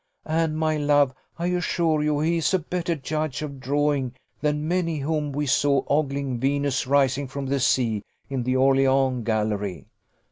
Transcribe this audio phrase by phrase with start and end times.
[0.25, 4.97] And, my love, I assure you he is a better judge of drawing than many
[4.97, 9.85] whom we saw ogling Venus rising from the sea, in the Orleans gallery.